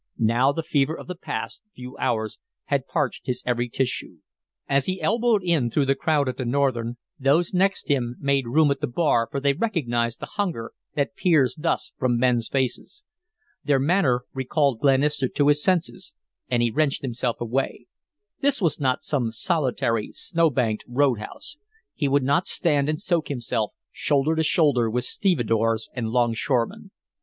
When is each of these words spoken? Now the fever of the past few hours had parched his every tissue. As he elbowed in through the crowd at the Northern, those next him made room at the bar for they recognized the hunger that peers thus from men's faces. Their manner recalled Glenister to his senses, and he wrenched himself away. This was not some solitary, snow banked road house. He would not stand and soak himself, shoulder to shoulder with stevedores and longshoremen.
Now 0.17 0.51
the 0.51 0.63
fever 0.63 0.97
of 0.97 1.05
the 1.05 1.13
past 1.13 1.61
few 1.75 1.95
hours 1.99 2.39
had 2.65 2.87
parched 2.87 3.27
his 3.27 3.43
every 3.45 3.69
tissue. 3.69 4.17
As 4.67 4.87
he 4.87 4.99
elbowed 4.99 5.43
in 5.43 5.69
through 5.69 5.85
the 5.85 5.93
crowd 5.93 6.27
at 6.27 6.37
the 6.37 6.43
Northern, 6.43 6.97
those 7.19 7.53
next 7.53 7.87
him 7.87 8.15
made 8.19 8.47
room 8.47 8.71
at 8.71 8.81
the 8.81 8.87
bar 8.87 9.27
for 9.29 9.39
they 9.39 9.53
recognized 9.53 10.19
the 10.19 10.25
hunger 10.25 10.73
that 10.95 11.15
peers 11.15 11.53
thus 11.55 11.93
from 11.99 12.17
men's 12.17 12.47
faces. 12.47 13.03
Their 13.63 13.77
manner 13.77 14.25
recalled 14.33 14.79
Glenister 14.79 15.27
to 15.27 15.49
his 15.49 15.61
senses, 15.63 16.15
and 16.49 16.63
he 16.63 16.71
wrenched 16.71 17.03
himself 17.03 17.39
away. 17.39 17.85
This 18.39 18.59
was 18.59 18.79
not 18.79 19.03
some 19.03 19.29
solitary, 19.31 20.09
snow 20.13 20.49
banked 20.49 20.83
road 20.87 21.19
house. 21.19 21.57
He 21.93 22.07
would 22.07 22.23
not 22.23 22.47
stand 22.47 22.89
and 22.89 22.99
soak 22.99 23.27
himself, 23.27 23.73
shoulder 23.91 24.33
to 24.35 24.41
shoulder 24.43 24.89
with 24.89 25.03
stevedores 25.03 25.91
and 25.93 26.09
longshoremen. 26.09 26.89